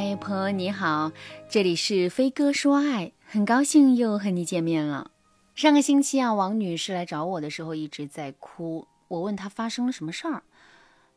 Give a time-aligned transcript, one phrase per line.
[0.00, 1.10] 嗨，朋友你好，
[1.48, 5.10] 这里是飞哥说爱，很高兴又和你见面了。
[5.56, 10.44] 上个星期啊，王女士来找我的时候一直在哭，我问她发生了什么事儿，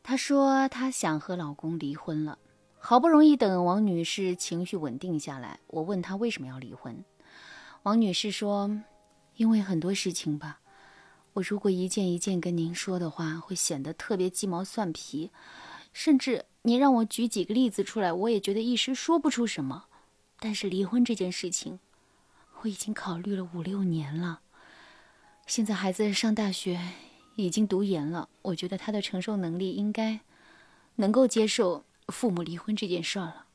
[0.02, 2.36] 她说她想和老公离婚了。
[2.80, 7.04] 好不容易等王女士情绪稳定下来，我问她为什么要离婚，
[7.84, 8.68] 王女士说，
[9.36, 10.58] 因为很多事情吧，
[11.34, 15.30] 我如果一件一件跟您说的话，会显得特别鸡毛蒜皮，
[15.92, 19.86] 甚至你让我举几个例子出来，我也觉得一时说不出什么。
[20.38, 21.78] 但是离婚这件事情。
[22.60, 24.40] 我已经考虑了五六年了，
[25.48, 26.80] 现在孩子上大学，
[27.34, 28.28] 已经读研了。
[28.42, 30.20] 我觉得他的承受能力应该
[30.94, 33.46] 能够接受父母离婚这件事儿了。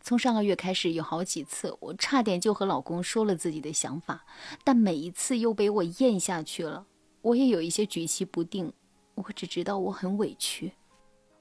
[0.00, 4.24] 从上个月开始，有好几次我差点就和老公说了自己的想法，
[4.64, 6.86] 但每一次又被我咽下去了。
[7.20, 8.72] 我也有一些举棋不定，
[9.16, 10.72] 我只知道我很委屈。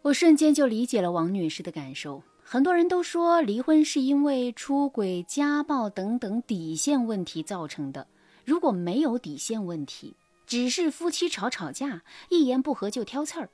[0.05, 2.21] 我瞬间就理解了王女士的感受。
[2.43, 8.05] 很多人都说离婚是因为出轨、家暴等等底线问题造成的。
[8.43, 10.15] 如果没有底线问题，
[10.45, 13.49] 只是夫妻吵吵架，一言不合就挑刺儿，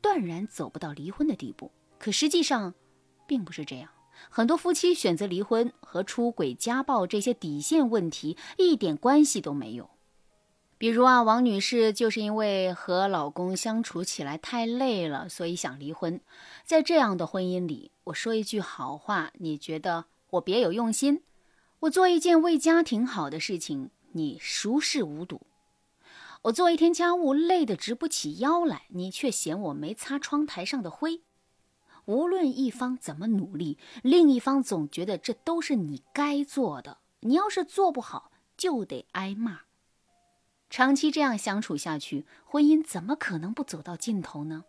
[0.00, 1.72] 断然走不到离婚的地步。
[1.98, 2.74] 可实际上，
[3.26, 3.88] 并不是这样。
[4.30, 9.90] 很多夫妻选择离婚和出轨、家暴这些底线问题一点关系都没有。
[10.78, 16.20] 比如啊，王女士就是因为和老公相处起来太累了，所以想离婚。
[16.64, 21.16] 在这样的婚姻里，我说一句好话，你觉得我别有用心；
[21.80, 25.38] 我做一件为家庭好的事情，你熟视无睹；
[26.42, 31.22] 我做一天家务累得直不起腰来，你却嫌我没擦窗台上的灰。
[32.04, 36.98] 无论一方怎么努力，另一方总觉得这都是你该做的。
[37.20, 39.62] 你要是做不好，就得挨骂。
[40.70, 44.64] 长期这样相处下去，婚姻怎么可能不走到尽头呢？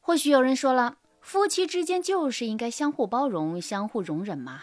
[0.00, 4.62] 或许有人说了，夫妻之间就是应该相互包容、相互容忍嘛。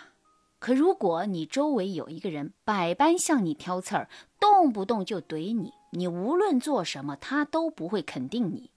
[0.60, 8.70] 可如果你周围有一个人百般向你挑刺儿，动不动就怼你，你无论做什么他都不会肯定你，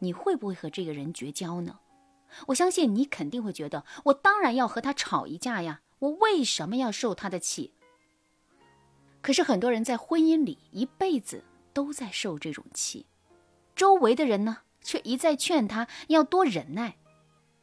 [0.00, 1.78] 你会不会和这个人绝交呢？
[2.48, 5.80] 我相信你肯定会觉得，我当然要和他吵一架呀！
[5.98, 7.74] 我为什么要受他的气？
[9.22, 13.06] 可是很多人在婚姻里一辈子都在受这种气，
[13.76, 16.96] 周围的人呢却一再劝他要多忍耐。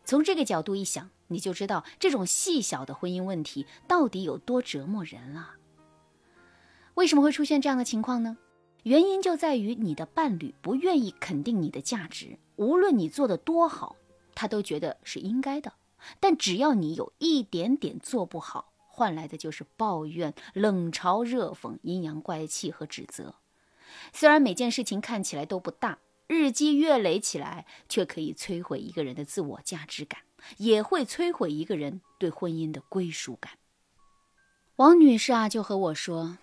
[0.06, 5.56] 从这个角度一想，你就知道这种细小的婚姻问题到底有多折磨人了。
[6.94, 8.38] 为什么会出现这样的情况呢？
[8.84, 13.98] 原因就在于你的伴侣不愿意肯定你的价值，无论你做的多好，
[14.34, 15.74] 他都觉得是应该的。
[16.20, 23.36] 但只要你有一点点做不好，换来的就是抱怨、冷嘲热讽、阴阳怪气和指责。
[24.12, 30.22] 虽然每件事情看起来都不大，日积月累起来，却可以摧毁一个人的自我价值感，
[30.58, 33.60] 也会摧毁一个人对婚姻的归属感。
[34.78, 36.40] 王女士啊，就和我说，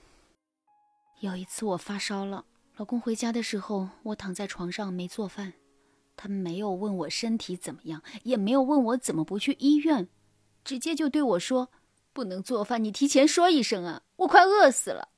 [1.19, 2.45] 有一次我发烧了，
[2.77, 5.55] 老公回家的时候，我躺在床上没做饭，
[6.17, 10.09] 他没有问我身体怎么样，也没有问我怎么不去医院，
[10.63, 11.71] 直接就对我说。
[12.15, 14.03] 不能做饭，你提前说一声啊！
[14.17, 15.09] 我快饿死了。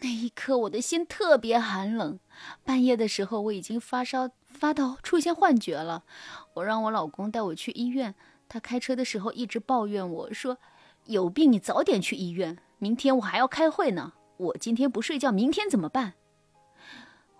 [0.00, 2.20] 那一刻，我的心特别寒冷。
[2.62, 6.04] 半夜的时候，我已经发烧发到出现幻觉了。
[6.52, 8.14] 我让我老公带我去医院，
[8.46, 10.58] 他开车的时候一直抱怨我说
[11.06, 14.12] ：“有病你早点去医院，明天我还要开会呢。
[14.36, 16.12] 我今天不睡觉，明天怎么办？”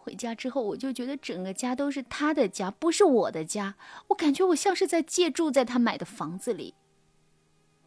[0.00, 3.74] 回家之后，我就觉得整个家都是他的家，不是我的家。
[4.08, 6.74] 我感觉我像是在借住在他买的房子里。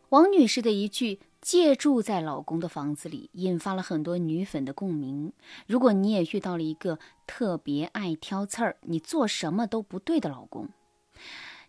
[0.10, 5.34] 王女士的一句“借住在老公的房子里”，引发了很多女粉的共鸣。
[5.66, 10.70] 如果你也遇到了一个特别爱挑刺儿、你做什么都不对的老公，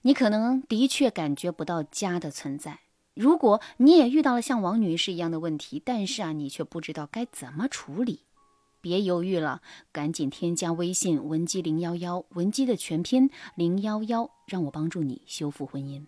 [0.03, 2.79] 你可能的确感觉不到家的存在。
[3.15, 8.21] 如果你也遇到了像王女士一样的问题，但是啊，你却不知道该怎么处理，
[8.81, 16.07] 别犹豫了，赶紧添加微信文姬零幺幺，文姬的全拼零幺幺，让我帮助你修复婚姻。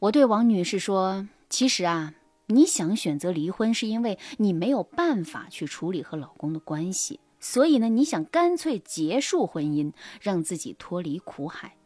[0.00, 2.14] 我对王女士说：“其实啊，
[2.46, 9.92] 你想选择离婚，是因为你没有办法去处理和老公的关系，所以呢，你想干脆结束婚姻，
[10.22, 11.76] 让自己脱离苦海。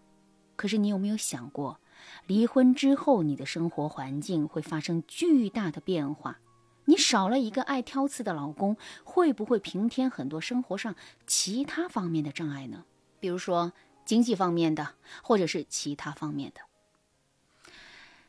[0.54, 1.80] 可是你有没有想过，
[2.28, 6.38] 离婚之后你的生活环境会发生巨大的变化？
[6.84, 10.94] 你少了一个爱挑刺的老公，会不会平添很多生活上
[11.26, 12.84] 其他方面的障碍呢？
[13.18, 13.72] 比如说
[14.04, 14.90] 经济方面的，
[15.24, 16.60] 或者是其他方面的？”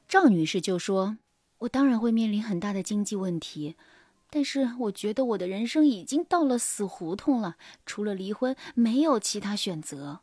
[0.07, 1.17] 赵女士就说
[1.59, 3.75] ：“我当然会面临很大的经济问题，
[4.29, 10.19] 但是我觉得我的人生已经到了死胡同了，除了离婚没有其他选择。”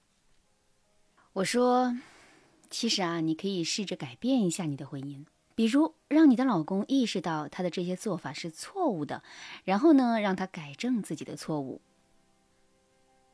[1.34, 1.98] 我说
[2.70, 5.24] ：“其实啊，你可以试着改变一下你的婚姻，
[5.54, 9.22] 比如让你的老公意识到他的这些做法是错误的，
[9.64, 11.80] 然后呢，让他改正自己的错误。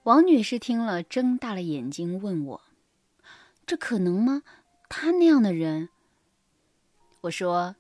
[0.04, 2.62] 王女士听了，睁大了眼睛问我
[3.66, 4.42] ：“这可能吗？
[4.88, 5.90] 他那样的人？”
[7.20, 7.76] 我说：“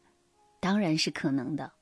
[0.60, 1.72] 当然是可能的。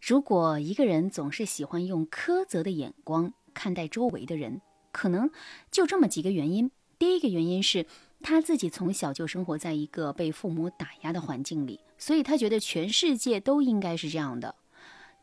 [0.00, 4.60] 如果一个人总是喜欢用苛责的眼光看待周围的人，
[4.92, 5.30] 可能
[5.70, 6.70] 就这么几个原因。
[6.98, 7.86] 第一个原因是
[8.22, 14.54] 他自己从小就生活在一个被父母打压的环境里，所以他觉得全世界都应该是这样的。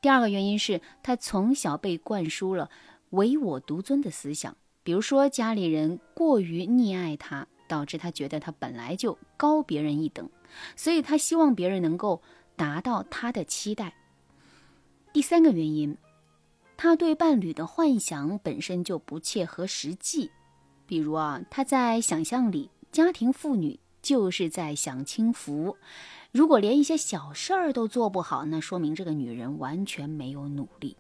[0.02, 2.70] 第二个原因是他从小被灌输了。”
[3.12, 10.30] 唯我独尊的思想，比如说家里人过于溺爱他，导致他觉得他本来就高别人一等，
[10.76, 12.22] 所以他希望别人能够
[12.58, 13.94] 达到他的期待。
[15.14, 15.98] 第三个原因，
[16.76, 20.30] 他对伴侣的幻想本身就不切合实际，
[20.86, 25.78] 比如啊，他在想象里，家庭妇女就是在享清福，
[26.34, 30.98] 如果连一些小事儿都做不好，那说明这个女人完全没有努力。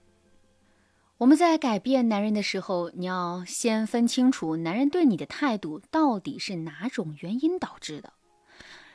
[1.21, 8.13] 我们在改变男人的时候，你要先分清楚男人对你的态度到底是哪种原因导致的。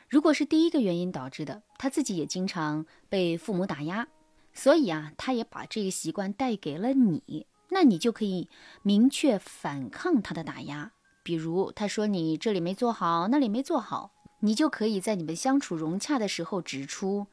[0.09, 4.05] 如果是第一个原因导致的，他自己也经常被父母打压，
[4.53, 8.49] 所以啊，他也把这个习惯带给了你，那你就可以
[8.81, 10.91] 明确反抗他的打压。
[11.23, 17.27] 比如他说你这里没做好，那里没做好，你就可以在你们相处融洽的时候指出。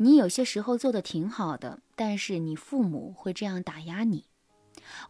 [0.00, 4.26] 你有些时候做的挺好的，但是你父母会这样打压你。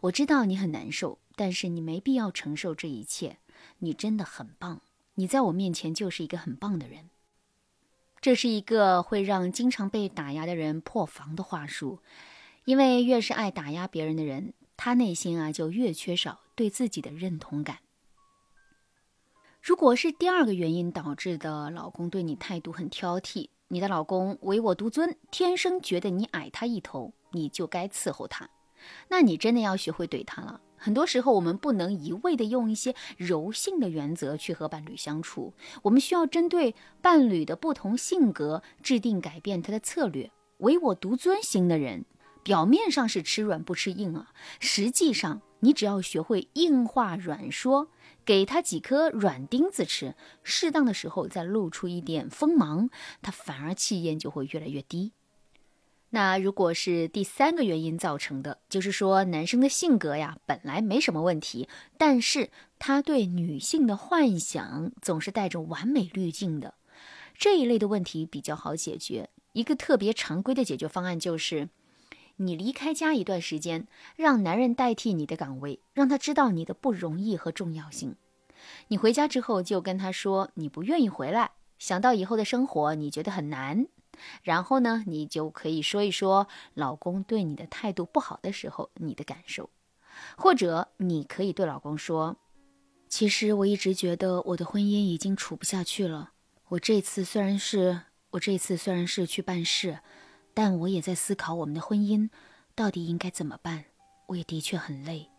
[0.01, 3.37] 我知道你很难受，但是你没必要承受这一切。
[3.79, 4.81] 你真的很棒，
[5.13, 7.09] 你在我面前就是一个很棒的人。
[8.19, 11.99] 这是一个会让经常被打压的人破防的话术，
[12.65, 17.77] 因为越是爱打压别人的人，他内心啊就越缺少对自己的认同感。
[19.61, 23.49] 如果是第二个原因导致的，老公对你态度很挑剔。
[23.71, 28.49] 你的老公唯我独尊，天生觉得你矮他一头，你就该伺候他。
[29.09, 30.59] 那你真的要学会怼他了。
[30.75, 40.31] 很多时候，我们不能一味的用一些柔性的原则去和伴侣相处，我们需要针对伴侣的不同性格制定改变他的策略。
[40.57, 42.05] 唯我独尊型的人，
[42.41, 47.89] 表面上是吃软不吃硬啊，实际上你只要学会硬话软说。
[48.29, 52.91] 给他几颗软钉子吃，适当的时候再露出一点锋芒，
[53.23, 55.13] 他反而气焰就会越来越低。
[56.11, 61.67] 那如果是第三个原因造成的，就是说男生的性格呀本来没什么问题，
[61.97, 66.75] 但是他对女性的幻想总是带着完美滤镜的，
[67.33, 69.31] 这一类的问题比较好解决。
[69.53, 71.69] 一个特别常规的解决方案就是。
[72.41, 78.15] 你离开家一段时间，让男人代替你的岗位，让他知道你的不容易和重要性。
[78.87, 83.87] 你回家之后就跟他说你不愿意回来，想到以后的生活你觉得很难。
[84.41, 89.69] 然后呢，你就可以说一说老公对你的态度不好的时候你的感受，
[90.37, 92.37] 或者你可以对老公说
[93.09, 96.31] ：“其实我一直觉得我的婚姻已经处不下去了。
[96.69, 99.99] 我这次虽然是我这次虽然是去办事。”
[100.61, 102.29] 但我也在思考我们的婚姻
[102.75, 103.85] 到底应该怎么办。
[104.25, 105.29] 我也的确很累，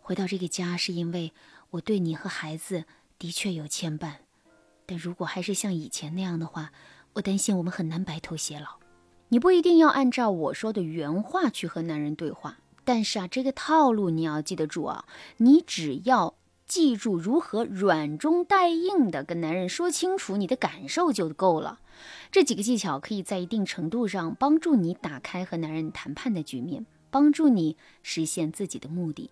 [0.00, 1.32] 回到这个家是因为
[1.70, 2.84] 我对你和孩子
[3.18, 4.12] 的确有牵绊。
[4.86, 6.70] 但如果还是像以前那样的话，
[7.14, 8.78] 我担心我们很难白头偕老。
[9.30, 15.04] 你不一定要按照我说的原话去和男人对话，但是啊，这个套路你要记得住啊。
[15.38, 16.36] 你只要。
[16.68, 21.80] 记住如何软中带硬的跟男人说清楚你的感受就够了。
[22.30, 29.30] 这几个技巧可以在一定程度上帮助你打开和男人谈判的局面，帮助你实现自己的目的。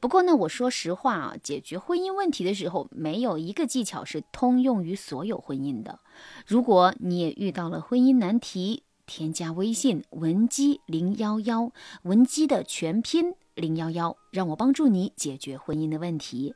[0.00, 6.00] 不过呢，我说实话啊，解决婚姻问题的时候，没有一个技巧是通用于所有婚姻的。
[6.46, 11.72] 如果你也遇到了婚姻难题，添加微信文姬零幺幺，
[12.02, 13.34] 文姬的全拼。
[13.54, 16.54] 零幺幺，让我帮助你解决婚姻的问题。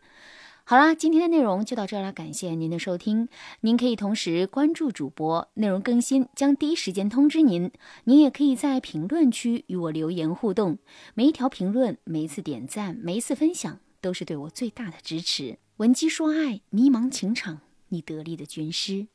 [0.69, 3.29] 好啦，今天的内容就到这了，感谢您的收听。
[3.61, 7.71] 您可以同时关注主播，内容更新将第一时间通知您。
[8.03, 10.79] 您也可以在评论区与我留言互动，
[11.15, 15.59] 每一条评论、每一次点赞、每一次分享，都是对我最大的支持。
[15.77, 17.61] 闻鸡说爱，迷茫情场，
[17.91, 19.07] 你得力的军师。